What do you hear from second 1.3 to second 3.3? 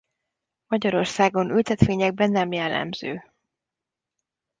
ültetvényekben nem jellemző.